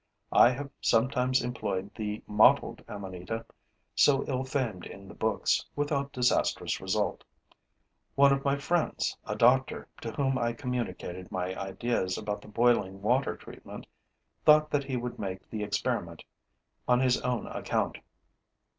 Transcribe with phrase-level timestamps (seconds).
[0.33, 3.45] I have sometimes employed the mottled amanita,
[3.93, 7.23] so ill famed in the books, without disastrous result.
[8.15, 13.03] One of my friends, a doctor, to whom I communicated my ideas about the boiling
[13.03, 13.85] water treatment,
[14.43, 16.23] thought that he would make the experiment
[16.87, 17.99] on his own account.